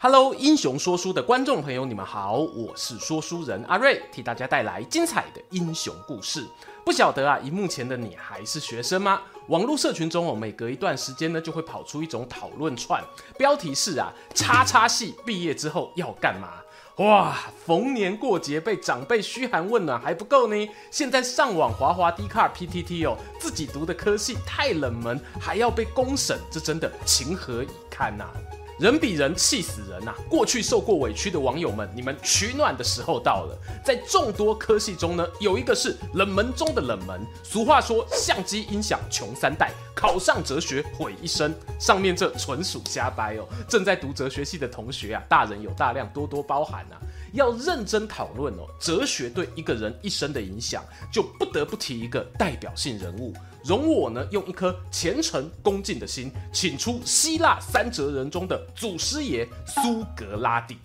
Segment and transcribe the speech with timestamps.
[0.00, 6.46] Hello，英雄说书的观众朋友，你们好，我是说书人阿瑞，替大家带来精彩的英雄故事。
[6.84, 9.20] 不晓得啊，荧幕前的你还是学生吗？
[9.48, 13.02] 网络社群中哦，每隔一段时间呢，就会跑出一种讨论串，
[13.36, 16.62] 标题是啊，叉叉系毕业之后要干嘛？
[17.04, 17.36] 哇，
[17.66, 28.30] 逢年过节被长辈嘘寒问暖还不够呢，现在上网滑滑 d c a r PTT 哦，自己读的科系太冷门，还要被公审，这真的情何以堪呐、啊？
[28.78, 30.16] 人比人气死人呐、啊！
[30.30, 33.58] 过去受过委屈的网友们，你们取暖的时候到了。
[33.84, 37.20] 在众多科系中呢，有一个是冷门中的冷门。
[37.42, 41.52] 俗话说，相机音响穷三代，考上哲学毁一生。
[41.80, 43.48] 上面这纯属瞎掰哦。
[43.68, 47.02] 正在读哲学系的同学啊，大人有大量，多多包涵啊。
[47.32, 53.34] 要认真讨论哦，哲学对一个人一生的影响，就不得不提一个代表性人物。
[53.68, 60.78] 容我呢，用一颗虔诚恭敬的心，请出希腊三哲人中的祖师爷苏格拉底。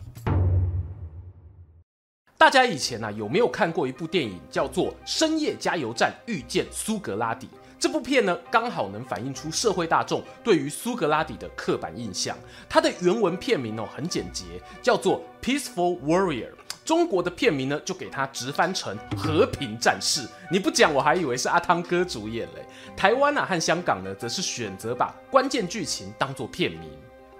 [2.37, 7.47] 大家以前啊，有没有看过一部电影，叫做《深夜加油站遇见苏格拉底》？
[7.79, 12.37] 这部片呢，刚好能反映出社会大众对于苏格拉底的刻板印象。
[12.67, 14.43] 它的原文片名哦，很简洁，
[14.81, 16.49] 叫做《Peaceful Warrior》。
[16.85, 20.21] 中国的片名呢，就给它直翻成《和平战士》。
[20.51, 22.65] 你不讲，我还以为是阿汤哥主演嘞。
[22.95, 26.89] 台湾啊和香港呢，则是选择把关键剧情当做片名。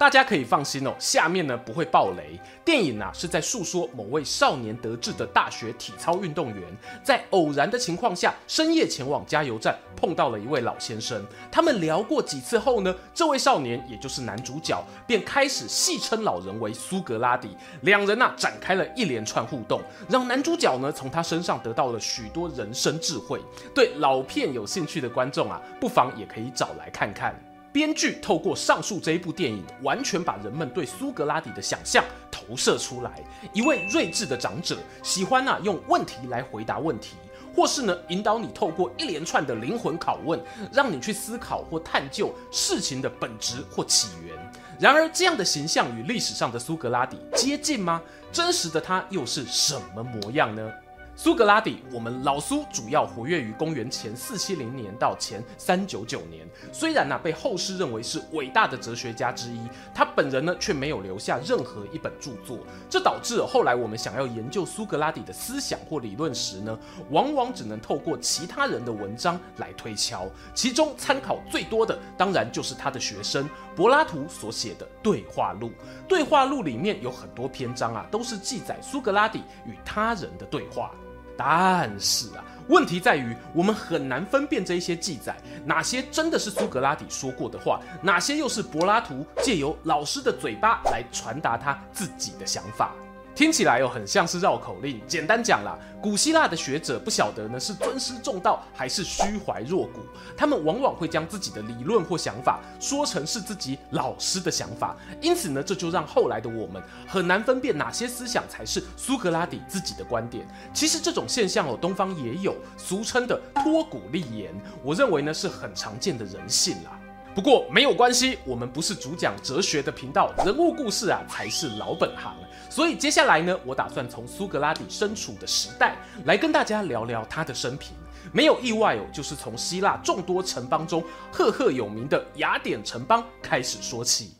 [0.03, 2.37] 大家可以放心哦，下面呢不会爆雷。
[2.65, 6.61] 电影啊是在诉说某位少年得志的大学体操运动员，
[7.01, 11.25] 在偶然的情况下，深夜前往加油站，碰到了一位老先生。
[11.49, 17.55] 他们聊过几次后呢，这位少年也就是男主角，便开始戏称老人为苏格拉底。
[17.83, 23.39] 两人啊展开了一连串互动，让男主角呢从他身上得到了许多人生智慧。
[23.73, 27.33] 对老片有兴趣的观众啊，不妨也可以找来看看。
[27.73, 33.19] 编剧透过上述这一部电影，完全把人们对苏格拉底的想象投射出来。
[33.51, 37.15] 一位睿智的长者，喜欢啊用问题来回答问题，
[37.55, 40.39] 或是呢引导你透过一连串的灵魂拷问，
[40.71, 44.37] 让你去思考或探究事情的本质或起源。
[44.79, 47.99] 然而，这样的形象与历史上的苏格拉底接近吗？
[48.31, 50.71] 真实的他又是什么模样呢？
[51.15, 56.47] 苏格拉底，我们老苏主要活跃于公元前四七零年到前三九九年。
[56.71, 59.59] 虽然呢、被后世认为是伟大的哲学家之一，
[59.93, 62.57] 他本人呢却没有留下任何一本著作。
[62.89, 66.77] 这导致后来我们想要研究苏格拉底的思想或理论时呢，
[67.11, 70.25] 往往只能透过其他人的文章来推敲。
[70.55, 75.67] 其中参考最多的，当然就是他的学生柏拉图所写的《对话录》。
[76.07, 80.91] 《对话录》里面有很多篇章啊，都是记载苏格拉底与他人的对话。
[81.37, 85.35] 但是啊，问题在于我们很难分辨这一些记载，
[85.65, 92.93] 哪些真的是苏格拉底说过的话，哪些又是柏拉图借由老师的嘴巴来传达他自己的想法。
[93.35, 95.01] 听起来又，很像是绕口令。
[95.07, 100.01] 简单讲啦，古希腊的学者不晓得呢是尊师重道还是虚怀若谷，
[100.37, 110.45] 他们往往会将自己的理论或想法说成是自己老师的想法，因此呢，这就让后来的我们很难分辨哪些思想才是苏格拉底自己的观点。
[110.71, 116.99] 其实这种现象哦，东方也有，俗称的托古立言，我认为呢是很常见的人性啦。
[117.35, 122.35] 不过没有关系，我们不是主讲哲学的频道，人物故事啊才是老本行。
[122.69, 125.95] 所以接下来呢，我打算从苏格拉底身处的时代
[126.25, 127.91] 来跟大家聊聊他的生平。
[128.31, 134.35] 没有意外哦，就是从希腊众多城邦中赫赫有名的雅典城邦开始说起。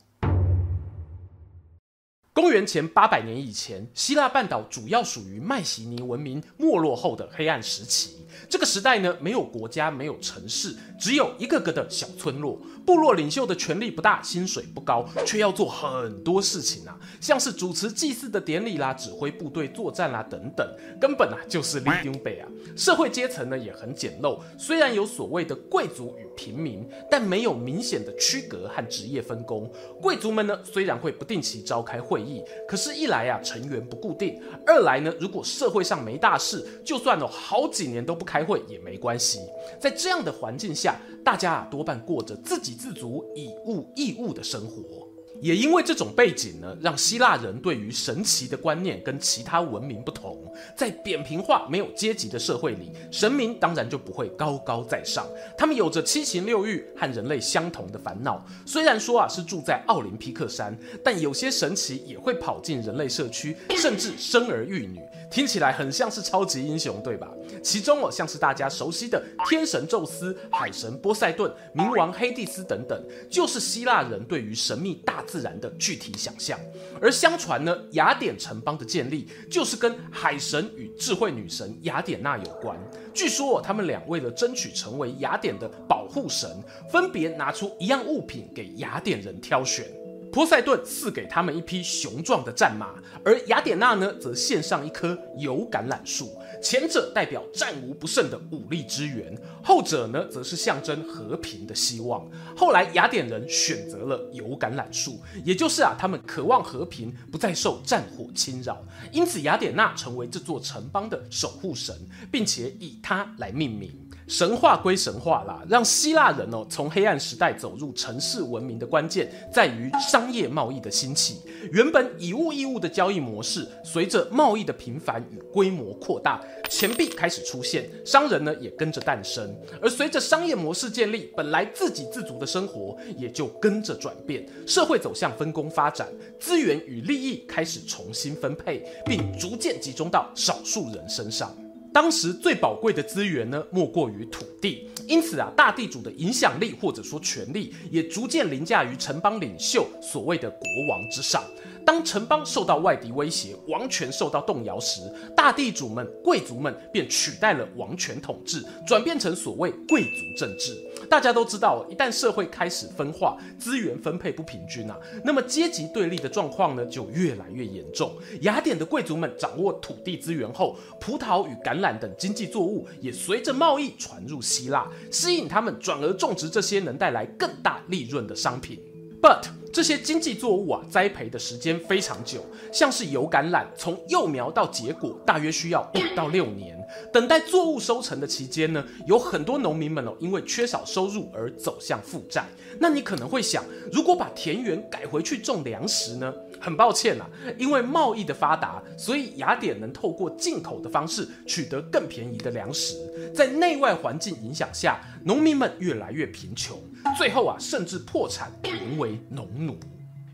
[2.32, 8.26] 公元前八百年以前，希腊半岛主要属于迈锡尼文明没落后的黑暗时期。
[8.50, 12.60] 这个时代呢，没有国家，没有城市，只有一个个的小村落。
[12.86, 20.68] 部落领袖的权力不大，薪水不高，却要做很多事情啊，像是主持祭祀的典礼啦，指挥部队作战啦等等，
[21.00, 22.48] 根本啊就是里长伯啊。
[22.76, 29.72] 社会阶层呢也很简陋，虽然有所谓的贵族与平民，但没有明显的区隔和职业分工。
[30.02, 39.40] 贵族们呢虽然会不定期召开会议，可是，一来啊成员不固定，二来呢如果社会上没大事，就算哦好几年都不开会也没关系。
[39.80, 45.08] 在这样的环境下，大家啊多半过着自己自足、以物易物的生活。
[45.42, 50.42] 也因为这种背景呢，让希腊人对于神奇的观念跟其他文明不同。
[50.78, 55.28] 在扁平化、没有阶级的社会里，神明当然就不会高高在上。
[55.58, 58.46] 他们有着七情六欲和人类相同的烦恼。
[58.66, 65.02] 虽然说啊是住在奥林匹克山，但有些神奇也会跑进人类社区，甚至生儿育女。
[65.34, 67.28] 听起来很像是超级英雄，对吧？
[67.64, 69.20] 其中哦，像是大家熟悉的
[69.50, 76.60] 天神宙斯、海神波塞顿、冥王黑帝斯等等，就是希腊人对于神秘大自然的具体想象。
[77.02, 82.78] 而相传呢，雅典城邦的建立就是跟海神与智慧女神雅典娜有关。
[83.12, 86.48] 据说他们俩为了争取成为雅典的保护神，
[86.92, 89.88] 分别拿出一样物品给雅典人挑选。
[90.34, 96.36] 波塞顿赐给他们一匹雄壮的战马，而雅典娜呢，则献上一棵油橄榄树。
[96.60, 102.28] 前者代表战无不胜的武力支援，后者呢，则是象征和平的希望。
[102.58, 108.84] 后来雅典人选择了油橄榄树，也就是啊，他们渴望和平，不再受战火侵扰。
[109.12, 111.96] 因此，雅典娜成为这座城邦的守护神，
[112.32, 114.03] 并且以它来命名。
[114.34, 121.42] 神话归神话啦，让希腊人哦从黑暗时代走入城市文明的关键在于商业贸易的兴起。
[121.72, 129.56] 原本以物易物的交易模式，随着贸易的频繁与规模扩大，钱币开始出现，商人呢也跟着诞生。
[129.80, 136.08] 而随着商业模式建立，本来自给自足的生活也就跟着转变，社会走向分工发展，
[136.40, 141.56] 资源与利益开始重新分配，并逐渐集中到少数人身上。
[141.94, 144.90] 当时最宝贵的资源呢，莫过于土地。
[145.06, 150.60] 因此啊，大地主的影响力或者说权力，也逐渐凌驾于城邦领袖所谓的国
[150.90, 151.44] 王之上。
[151.86, 155.02] 当城邦受到外敌威胁，王权受到动摇时，
[155.36, 160.76] 大地主们、贵族们便取代了王权统治，转变成所谓贵族政治。
[161.10, 168.12] 大家都知道，一旦社会开始分化，资源分配不平均啊，那么阶级对立的状况呢，就越来越严重。
[168.42, 178.80] 雅典的贵族们掌握土地资源后，葡萄与橄榄等经济作物也随着贸易传入希腊，吸引他们转而种植这些能带来更大利润的商品。
[179.24, 186.78] But 这些经济作物啊，栽培的时间非常久，像是油橄榄，从幼苗到结果大约需要五到六年。
[187.14, 192.46] 等待作物收成的期间呢，有很多农民们哦，因为缺少收入而走向负债。
[192.80, 196.34] 那你可能会想，如果把田园改回去种粮食呢？
[196.64, 202.96] 很抱歉啊，因为贸易的发达，所以雅典能透过进口的方式取得更便宜的粮食。
[203.36, 206.82] 在内外环境影响下，农民们越来越贫穷，
[207.18, 209.78] 最后啊，甚至破产，沦为农奴。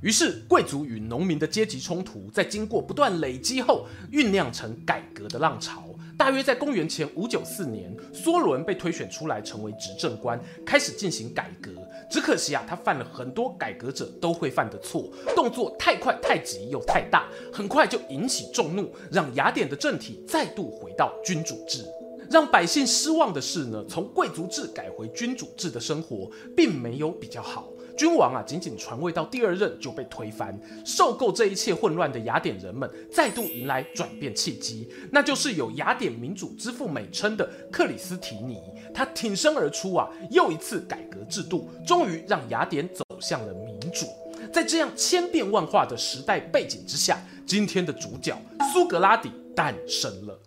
[0.03, 5.88] 于是，贵族与农民的阶级冲突，在经过不断累积后，酝酿成改革的浪潮。
[6.19, 11.71] 大约在公元前五九四年，梭伦被推选出来成为执政官，开始进行改革。
[12.11, 21.85] 只可惜啊，他犯了很多改革者都会犯的错，动作太快、太急又太大，很快就引起众怒，让雅典的政体再度回到君主制。
[22.29, 27.69] 让百姓失望的是呢，从贵族制改回君主制的生活，并没有比较好。
[27.99, 30.57] 君王啊，仅仅传位到第二任就被推翻。
[30.85, 38.57] 受够这一切混乱的雅典人们，再度迎来转变契机，那就是有雅典民主之父美称的克里斯提尼。
[38.93, 44.07] 他挺身而出啊，又一次改革制度，终于让雅典走向了民主。
[44.53, 48.33] 在这样千变万化的时代背景之下，今天的主角
[48.71, 50.39] 苏格拉底诞生了。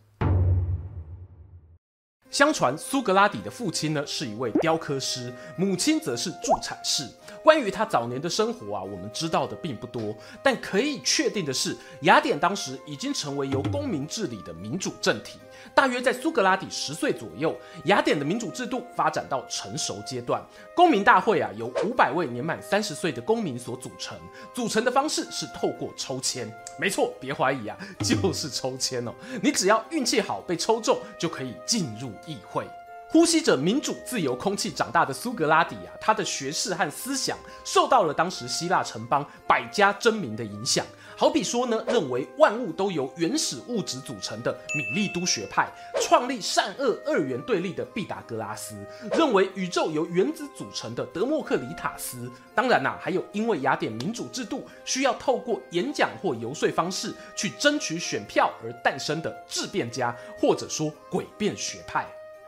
[2.32, 7.06] 相传苏格拉底的父亲呢，是一位雕刻师，母亲则是助产士。
[7.44, 15.39] 关于他早年的生活啊，我们知道的并不多，但可以确定的是，雅典当时已经成为由公民治理的民主政体。
[15.75, 20.43] 大约在苏格拉底十岁左右，雅典的民主制度发展到成熟阶段。
[20.75, 24.19] 公民大会啊，由五百位年满三十岁的公民所组成，
[24.55, 26.51] 组成的方式是透过抽签。
[26.79, 29.15] 没错，别怀疑啊，就是抽签哦。
[29.43, 32.67] 你只要运气好被抽中，就可以进入议会。
[33.09, 40.87] 呼吸着民主自由空气长大的苏格拉底啊，他的学识和思想受到了当时希腊城邦百家争鸣的影响。
[41.22, 48.74] 好比说呢，认为万物都由原始物质组成的米利都学派，创立善恶二元对立的毕达哥拉斯，
[49.12, 52.29] 认为宇宙由原子组成的德莫克里塔斯。
[52.56, 62.05] 当然啦、啊，还有因为雅典民主制度需要透过演讲或游说方式去争取选票而诞生的质变家，或者说诡辩学派。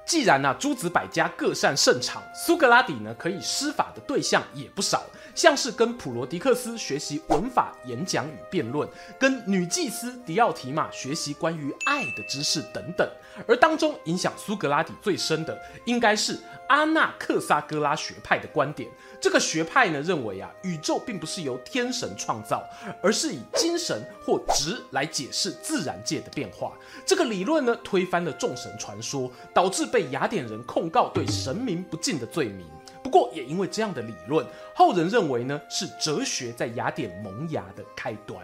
[0.06, 13.08] 既然呢、诸子百家各擅胜场，苏格拉底呢可以施法的对象也不少，像是跟普罗迪克斯学习文法、演讲与辩论，跟女祭司狄奥提玛学习关于爱的知识等等。
[13.46, 16.38] 而当中影响苏格拉底最深的，应该是
[16.68, 18.88] 阿纳克萨格拉学派的观点。
[19.20, 22.62] 这个学派呢认为啊，宇宙并不是由天神创造，
[23.02, 26.72] 而是以精神或质来解释自然界的变化。
[27.06, 32.66] 这个理论呢推翻了众神传说，导致被雅典人控告对神明不敬的罪名。
[33.02, 38.40] 不过也因为这样的理论，后人认为呢是哲学在雅典萌芽的开端。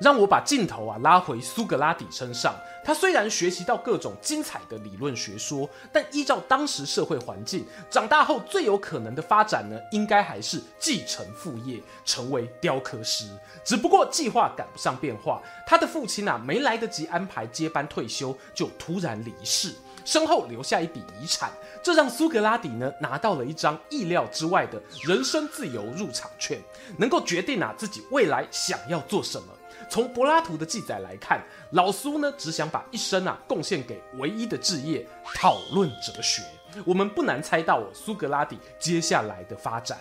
[0.00, 2.54] 让我把镜头啊拉回苏格拉底身上。
[2.84, 13.28] 他虽然学习到各种精彩的理论学说，但依照当时社会环境，长大后最有可能的发展呢，应该还是继承父业，成为雕刻师。
[13.62, 19.74] 只不过计划赶不上变化，他的父亲啊没来得及安排接班退休，就突然离世，
[20.06, 21.50] 身后留下一笔遗产，
[21.82, 26.58] 这让苏格拉底呢拿到了一张意料之外的人生自由入场券，
[26.96, 29.48] 能够决定啊自己未来想要做什么。
[29.88, 36.42] 从柏拉图的记载来看，老苏呢只想把一生啊贡献给唯一的置业——讨论哲学。
[36.84, 39.98] 我们不难猜到苏格拉底接下来的发展。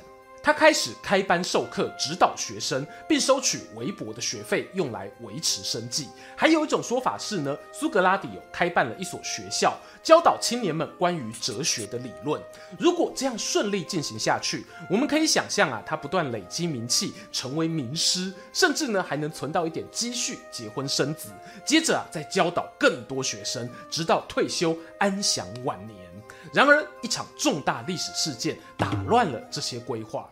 [0.48, 6.08] 他开始开班授课，指导学生，并收取微薄的学费，用来维持生计。
[6.38, 12.42] 还有一种说法是呢，苏格拉底有开办了一所学校，教导青年们关于哲学的理论。
[12.80, 21.28] 如果这样顺利进行下去，我们可以想象啊，他不断累积名气，成为名师，甚至呢还能存到一点积蓄，结婚生子，
[21.66, 25.98] 接着啊再教导更多学生，直到退休安享晚年。
[26.54, 30.30] 然而，一场重大历史事件打乱了这些规划。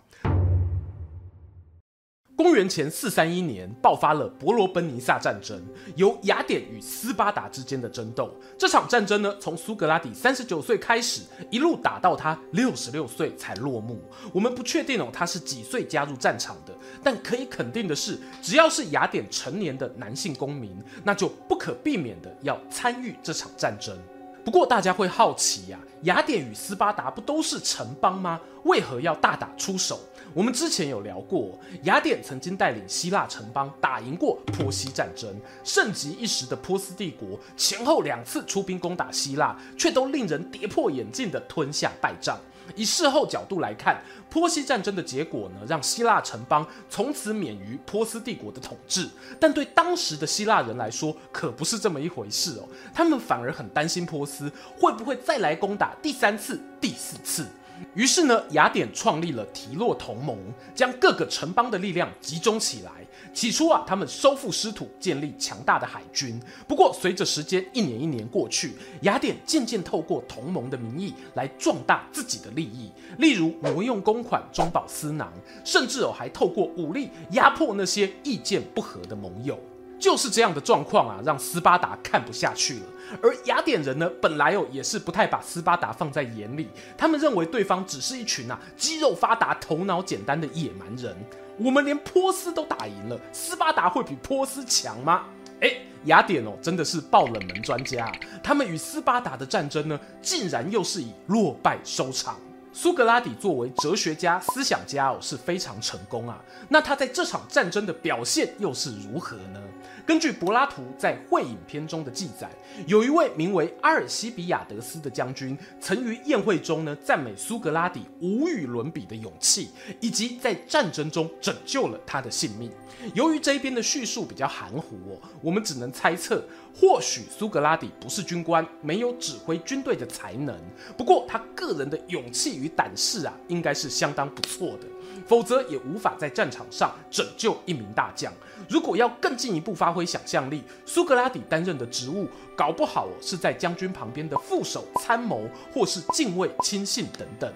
[2.36, 5.58] 公元前四三一年，爆发了伯罗奔尼撒战争，
[5.96, 8.30] 由雅典与斯巴达之间的争斗。
[8.58, 14.02] 这场战争呢，从苏格拉底三十九岁开始，一路打到他六十六岁才落幕。
[14.34, 23.98] 我们不确定哦，他是几岁加入战场的，但可以肯定的是，只要是雅典成年的男性公民，那就不可避免的要参与这场战争。
[24.46, 28.40] 不过大家会好奇呀、雅典与斯巴达不都是城邦吗？
[28.66, 30.00] 为何要大打出手？
[30.36, 42.38] 我们之前有聊过，雅典曾经带领希腊城邦打赢过波西战争，盛极一时的波斯帝国前后两次出兵攻打希腊，却都令人跌破眼镜的吞下败仗。
[42.76, 49.08] 以事后角度来看，波西战争的结果呢，让希腊城邦从此免于波斯帝国的统治。
[49.40, 52.68] 但对当时的希腊人来说，可不是这么一回事哦。
[52.94, 57.46] 他们反而很担心波斯会不会再来攻打第三次、第四次。
[57.94, 60.38] 于是呢，雅典创立了提洛同盟，
[60.74, 62.92] 将各个城邦的力量集中起来。
[63.34, 66.40] 起初啊，他们收复失土，建立强大的海军。
[66.68, 75.32] 不过，随着时间一年一年过去，雅典渐渐透过同盟的名义来壮大自己的利益，例如挪用公款，中饱私囊，
[75.64, 79.60] 甚至哦还透过武力压迫那些意见不合的盟友。
[80.06, 82.86] 就是这样的状况啊，让斯巴达看不下去了。
[83.24, 91.18] 而雅典人呢，本来哦也是不太把斯巴达放在眼里，他们认为对方只是一群啊肌肉发达、头脑简单的野蛮人。
[91.58, 95.24] 我们连波斯都打赢了，斯巴达会比波斯强吗？
[95.62, 98.12] 诶，雅典哦真的是爆冷门专家啊，
[98.44, 102.38] 他们与斯巴达的战争呢，竟然又是以落败收场。
[102.72, 106.40] 苏格拉底作为哲学家、思想家哦，是非常成功啊。
[106.70, 109.62] 那他在这场战争的表现又是如何呢？
[110.06, 112.48] 根据柏拉图在《会饮篇》中的记载，
[112.86, 122.72] 有一位名为阿尔西比亚德斯的将军，曾于宴会中呢赞美苏格拉底无与伦比的勇气，以及在战争中拯救了他的性命。
[123.16, 126.44] 由于这一边的叙述比较含糊哦，我们只能猜测，
[126.80, 130.56] 或许苏格拉底不是军官，没有指挥军队的才能。
[130.96, 134.88] 不过他个人的勇气与胆识啊，应该是相当不错的。
[135.26, 138.32] 否则也无法在战场上拯救一名大将。
[138.68, 147.52] 如果要更进一步发挥想象力，苏格拉底担任的职务，搞不好是在将军旁边的副手、参谋，或是近卫、亲信等等。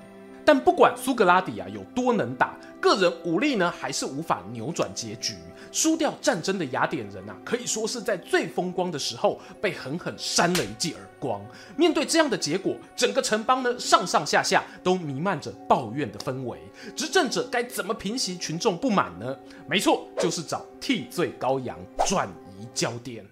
[0.45, 5.35] 但不管苏格拉底啊有多能打，个人武力呢还是无法扭转结局。
[5.71, 11.39] 输掉战争的雅典人啊，可以说是在最风光的时候被狠狠扇了一记耳光。
[11.77, 16.57] 面对这样的结果，整个城邦呢上上下下都弥漫着抱怨的氛围。
[16.95, 19.37] 执政者该怎么平息群众不满呢？
[19.67, 23.23] 没错，就是找替罪羔羊，转移焦点。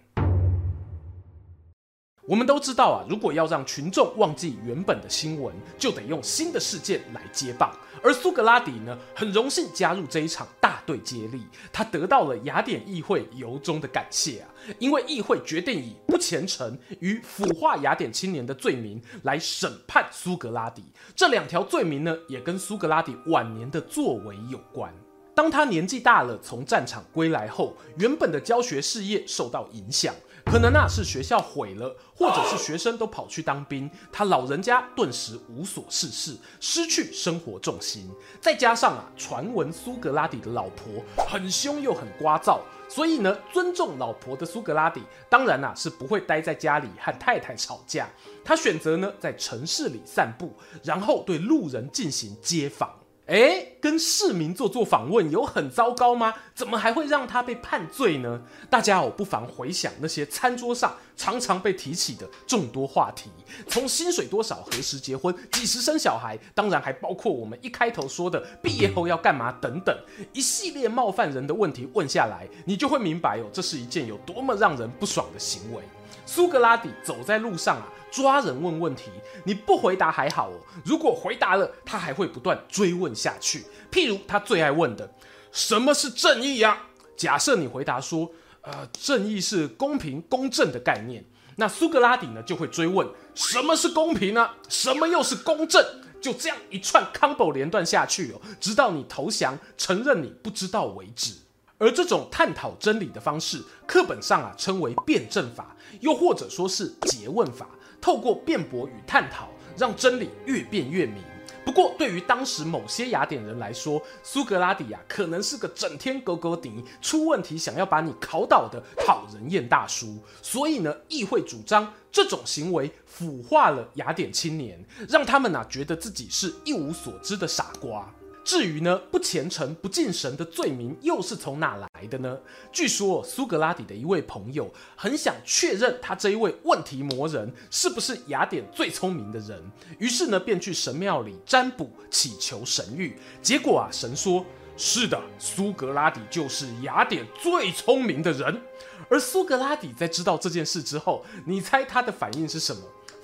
[2.28, 7.74] 我们都知道啊，如果要让群众忘记原本的新闻，就得用新的事件来接棒。
[8.04, 11.42] 而苏格拉底呢，很荣幸加入这一场大队接力，
[11.72, 20.84] 他得到了雅典议会由衷的感谢啊，因为议会决定以不虔诚与腐化雅典青年的罪名来审判苏格拉底。
[21.16, 24.94] 这两条罪名呢，也跟苏格拉底晚年的作为有关。
[25.34, 30.14] 当他年纪大了，从战场归来后，原本的教学事业受到影响。
[30.50, 38.10] 可能啊是学校毁了，或者是学生都跑去当兵，他老人家顿时无所事事，失去生活重心。
[38.40, 48.10] 再加上啊，传闻苏格拉底的老婆很凶又很聒噪，所以呢，尊重老婆的苏格拉底当然啊是不会待在家里和太太吵架，
[48.44, 52.90] 他选择呢在城市里散步，然后对路人进行街访。
[53.28, 56.34] 诶，跟市民做做访问有很糟糕吗？
[56.56, 58.42] 怎么还会让他被判罪呢？
[58.70, 63.30] 大家哦，不妨回想那些餐桌上常常被提起的众多话题，
[63.68, 69.94] 从薪水多少、何时结婚、几时生小孩，当然还包括我们一开头说的毕业后要干嘛等等，
[70.32, 75.84] 一系列冒犯人的问题问下来，你就会明白哦，这是一件有多么让人不爽的行为。
[76.26, 79.12] 苏格拉底走在路上啊，抓人问问题，
[79.44, 83.64] 你不回答还好哦，如果回答了，他还会不断追问下去。
[83.92, 85.08] 譬如他最爱问的，
[85.52, 86.82] 什么是正义呀？
[87.16, 88.32] 假设你回答说，
[88.62, 91.24] 呃，正义是公平公正的概念，
[91.58, 94.50] 那苏格拉底呢就会追问，什么是公平呢？
[94.68, 95.86] 什么又是公正？
[96.20, 101.36] 就这样一串 combo 连断下去哦，直到你投降，承认你不知道为止。
[101.78, 107.68] 而这种探讨真理的方式，课本上啊称为辩证法，又或者说是诘问法。
[108.02, 111.24] 透过辩驳与探讨，让真理越辩越明。
[111.66, 120.18] 不过，对于当时某些雅典人来说，苏格拉底啊可能是个整天勾勾顶，出问题想要把你考倒的讨人厌大叔。
[120.42, 128.10] 所以呢，议会主张这种行为腐化了雅典青年，让他们啊觉得自己是一无所知的傻瓜。
[128.48, 132.38] 至于呢，不虔诚、不敬神的罪名又是从哪来的呢？
[132.72, 139.62] 据说苏格拉底的一位朋友很想确认他这一位问题魔人是不是雅典最聪明的人，
[140.00, 143.16] 于是呢便去神庙里占卜祈求神谕。
[143.42, 144.46] 结果啊，神说
[144.78, 148.62] 是的，苏格拉底就是雅典最聪明的人。
[149.10, 152.82] 而苏格拉底在知道这件事之后，你猜他的反应是什么？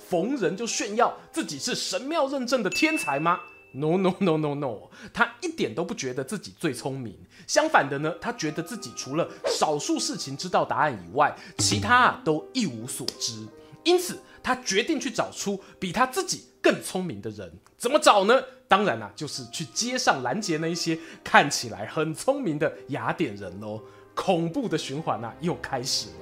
[0.10, 3.40] 逢人就炫耀自己是神庙认证的天才吗
[3.74, 13.46] ？No no no no no，他一点都不觉得自己最聪明，相反的呢，他觉得自己除了少数事情知道答案以外，其他啊都一无所知。
[13.84, 17.52] 因此，他决定去找出比他自己更聪明的人。
[17.78, 18.42] 怎么找呢？
[18.70, 23.82] 当然啊，就是去街上拦截那一些看起来很聪明的雅典人喽。
[24.16, 26.16] 恐怖的循环啊，又开始了。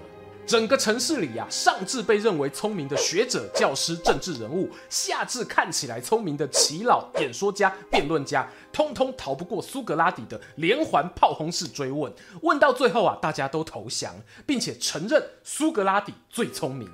[0.45, 12.12] 整个城市里呀、啊，上至被认为聪明的学者、教师、政治人物，下至看起来聪明的耆老、演说家、辩论家，通通逃不过苏格拉底的连环炮轰式追问。
[12.41, 14.13] 问到最后啊，大家都投降，
[14.45, 16.89] 并且承认苏格拉底最聪明。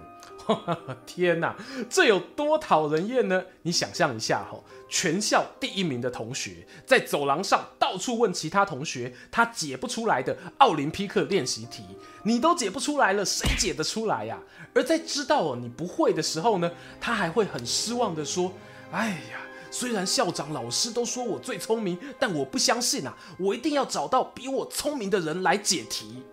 [1.06, 1.58] 天哪，
[1.90, 3.44] 这有多讨人厌呢？
[3.64, 4.58] 你想象一下哈，
[4.88, 7.66] 全校第一名的同学在走廊上
[7.98, 11.84] 处问其他同学他解不出来的奥林匹克练习题，
[12.24, 14.40] 你都解不出来了，谁解得出来呀？
[14.74, 18.54] 而在知道哦你不会的时候呢，他还会很失望的说
[18.92, 19.40] ：“哎呀，
[19.72, 26.24] 虽然校长老师都说我最聪明，但我不相信啊，我一定要找到比我聪明的人来解题。”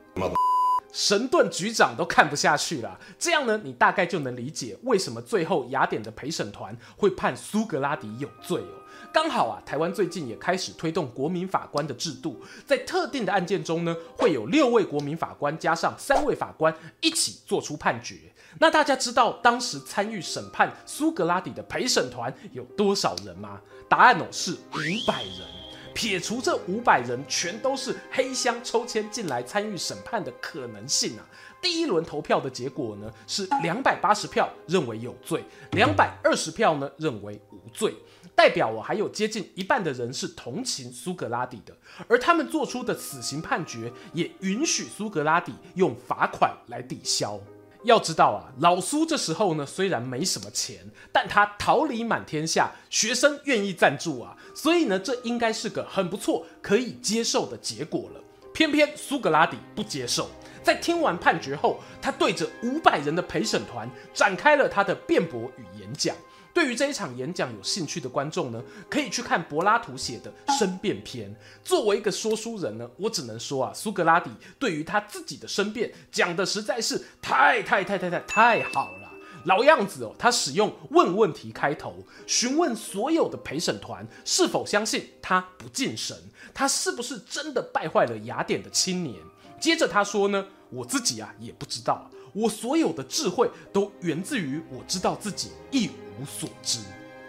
[0.93, 8.84] 神盾局长都看不下去了，这样呢，你大概就能理解为什么最后雅典的陪审团会判苏格拉底有罪哦。
[9.15, 18.17] 刚好啊，台湾最近也开始推动国民法官的制度，在特定的案件中呢，会有六位国民法官加上三位法官一起做出判决。
[18.59, 23.61] 那大家知道当时参与审判苏格拉底的陪审团有多少人吗？
[23.89, 25.64] 答案哦是五百人。
[25.95, 31.25] 撇除这五百人全都是黑箱抽签进来参与审判的可能性啊，
[31.63, 37.95] 第一轮投票的结果呢是两百八十票认为有罪，两百二十票呢认为无罪，
[38.35, 41.75] 代表我还有接近一半的人是同情苏格拉底的，
[42.09, 47.41] 而他们做出的死刑判决也允许苏格拉底用罚款来抵消。
[47.85, 50.79] 要知道啊，老苏这时候呢，虽然没什么钱，
[51.13, 58.21] 但他桃李满天下，学生愿意赞助啊，所以呢，这应该是个很不错、可以接受的结果了。
[58.53, 60.31] 偏偏苏格拉底不接受，
[60.63, 66.17] 在听完判决后，他对着五百人的陪审团展开了他的辩驳与演讲。
[66.55, 71.29] 对于这一场演讲有兴趣的观众呢，可以去看柏拉图写的《申辩篇》。
[71.65, 79.11] 作为一个说书人呢，我只能说啊，苏格拉底对于他自己的申辩讲的实在是太太太太太太好了。
[79.47, 86.17] 老样子哦，他使用问问题开头，询问所有的陪审团是否相信他不敬神，
[86.55, 89.17] 他是不是真的败坏了雅典的青年。
[89.61, 96.81] 接着他说呢，我自己啊也不知道，我所有的智慧都源自于我知道自己一无所知。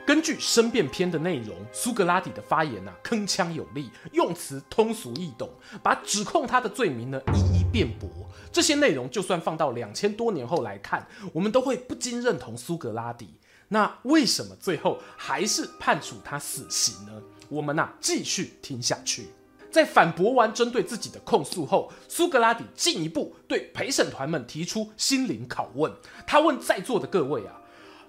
[0.06, 5.50] 根据《申辩篇》的内容，苏格拉底的发言啊，铿锵有力，用词通俗易懂，
[5.82, 8.08] 把指控他的罪名呢一一辩驳。
[8.52, 13.34] 这些内容就算放到两千多年后来看，我们都会不禁认同苏格拉底。
[13.70, 17.14] 那为什么最后还是判处他死刑呢？
[17.50, 19.30] 我们啊继续听下去。
[19.76, 25.92] 在反驳完针对自己的控诉后，苏格拉底进一步对陪审团们提出心灵拷问。
[26.26, 27.60] 他问在座的各位啊。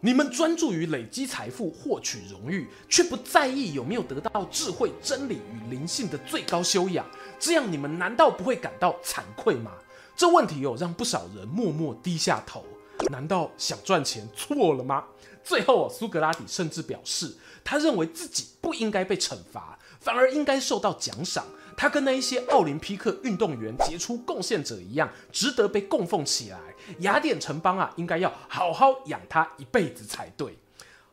[0.01, 7.05] 你们专注于累积财富、获取荣誉，却不在意有没有得到智慧、真理与灵性的最高修养，
[7.41, 9.73] 这样你们难道不会感到惭愧吗？
[10.15, 12.65] 这问题有让不少人默默低下头。
[13.11, 15.03] 难道想赚钱错了吗？
[15.43, 19.76] 最后，苏格拉底甚至表示，他认为自己不应该被惩罚，
[20.07, 21.45] 反而应该受到奖赏。
[21.77, 26.59] 他跟那一些奥林匹克运动员杰出贡献者一样，值得被供奉起来。
[27.01, 30.57] 雅典城邦啊，应该要好好养他一辈子才对。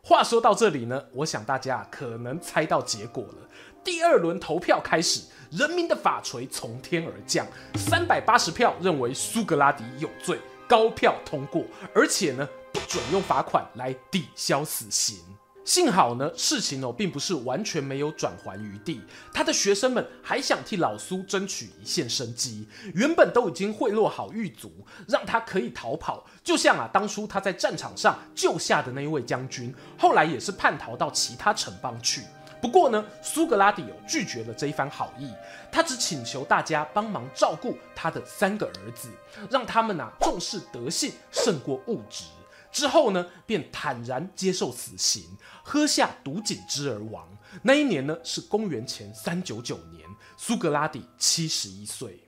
[0.03, 3.49] 话说到这里呢，我想大家可能猜到结果了。
[3.83, 11.63] 第二轮投票开始，人民的法锤从天而降，三百八十票认为苏格拉底有罪，高票通过，
[11.95, 15.17] 而且呢，不准用罚款来抵消死刑。
[15.65, 19.01] 幸好呢，事情哦并不是完全没有转圜余地。
[19.33, 24.69] 他的学生们还想替老苏争取一线生机，原本都已经贿赂好狱卒，
[25.07, 26.25] 让他可以逃跑。
[26.43, 32.21] 就像啊，当初他在战场上救下的那一位将军，后来也是叛逃到其他城邦去。
[32.61, 35.31] 不过呢，苏格拉底有拒绝了这一番好意，
[35.71, 39.09] 他只请求大家帮忙照顾他的三个儿子，
[39.49, 42.25] 让他们啊重视德性胜过物质。
[42.73, 45.23] 之后呢，便坦然接受死刑，
[45.63, 47.25] 喝下毒锦汁而亡。
[47.61, 50.03] 那一年呢，是公元前三九九年，
[50.35, 52.19] 苏格拉底七十一岁。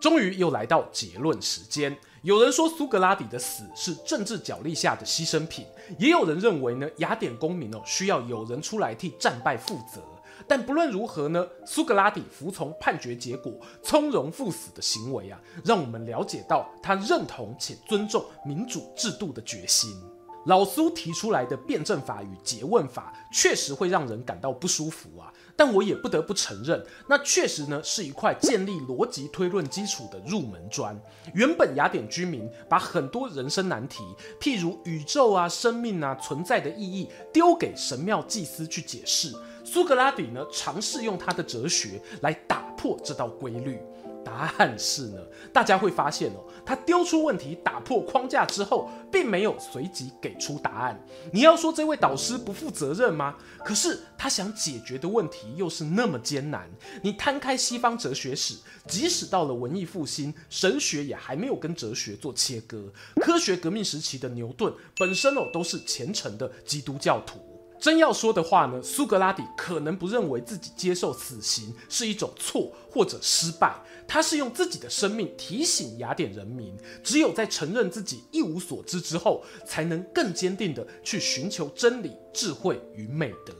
[0.00, 1.96] 终于又来到结论时间。
[2.22, 5.66] 有人说苏格拉底的死是政治角力下的牺牲品，
[5.98, 10.02] 也有人认为呢，雅典公民哦需要有人出来替战败负责。
[10.46, 13.52] 但不论如何呢，苏格拉底服从判决结果、
[13.82, 19.90] 从容赴死的行为啊，让我们了解到他认同且尊重民主制度的决心。
[20.46, 25.32] 老苏提出来的辩证法与诘问法，确实会让人感到不舒服啊。
[25.56, 31.00] 但我也不得不承认，那确实呢是一块建立逻辑推论基础的入门砖。
[31.32, 34.04] 原本雅典居民把很多人生难题，
[34.38, 39.32] 譬如宇宙啊、生命啊、存在的意义，丢给神庙祭司去解释。
[39.74, 43.76] 苏格拉底呢，尝试用他的哲学来打破这道规律。
[44.24, 45.20] 答案是呢，
[45.52, 51.04] 大家会发现哦，他丢出问题，打破框架之后，并没有随即给出答案。
[51.32, 53.34] 你要说这位导师不负责任吗？
[53.64, 56.70] 可是他想解决的问题又是那么艰难。
[57.02, 58.54] 你摊开西方哲学史，
[58.86, 62.84] 即使到了文艺复兴，神学也还没有跟哲学做切割。
[63.16, 67.40] 科学革命时期的牛顿本身哦，都是虔诚的基督教徒。
[67.78, 73.74] 真要说的话呢，苏格拉底可能不认为自己接受死刑是一种错或者失败，
[74.08, 83.54] 他是用自己的生命提醒雅典人民，只有在承认自己一无所知之后，才能更坚定地去寻求真理、智慧与美德。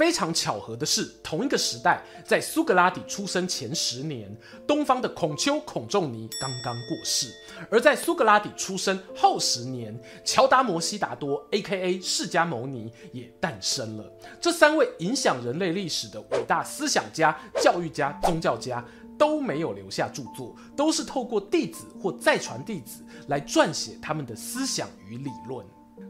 [0.00, 4.34] 非常巧合的是，同一个时代，在苏格拉底出生前十年，
[4.66, 7.28] 东方的孔丘、孔仲尼刚刚过世；
[7.70, 12.00] 而在苏格拉底出生后十年，乔达摩悉达多 （A.K.A.
[12.00, 14.12] 释迦牟尼）也诞生了。
[14.40, 18.82] 这三位影响人类历史的伟大思想家、教育家、宗教家
[19.18, 25.62] 都没有留下著作，都是透过弟子或再传弟子来撰写他们的思想与理论。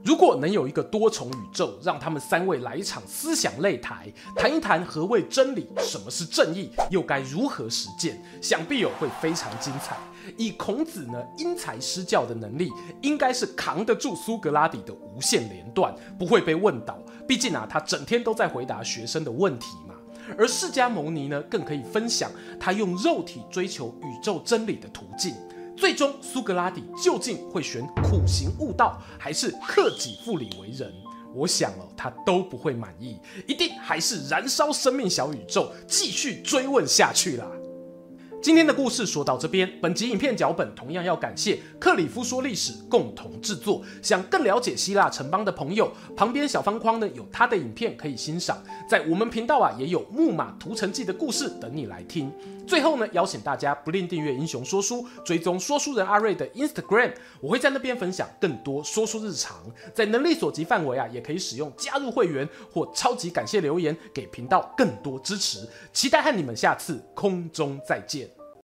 [0.03, 9.97] 如果能有一个多重宇宙，让他们三位来一场思想擂台，谈一谈何谓真理，什么是正义，又该如何实践，想必有会非常精彩。
[10.37, 12.71] 以孔子呢因材施教的能力，
[13.03, 16.99] 应该是扛得住苏格拉底的无限连断，不会被问倒。
[17.29, 19.95] 毕竟啊，他整天都在回答学生的问题嘛。
[20.39, 25.35] 而释迦牟尼呢，更可以分享他用肉体追求宇宙真理的途径。
[25.81, 30.93] 最终，苏格拉底究竟会选苦行悟道，还是克己复礼为人？
[31.35, 33.17] 我想了，他都不会满意，
[33.47, 37.47] 一定还是燃烧生命小宇宙，继续追问下去啦。
[38.43, 43.83] 今天的故事说到这边，本集影片脚本同样要感谢克里夫说历史共同制作。
[44.01, 48.57] 想更了解希腊城邦的朋友，旁边小方框呢有他的影片可以欣赏。
[48.89, 52.33] 在我们频道啊也有木马屠城记的故事等你来听。
[52.67, 59.55] 最后呢，邀请大家不吝订阅英雄说书，追踪说书人阿瑞的 Instagram，我会在那边分享更多说书日常。
[59.93, 65.69] 在能力所及范围啊，也可以使用加入会员或超级感谢留言给频道更多支持。
[65.93, 68.30] 期待和你们下次空中再见。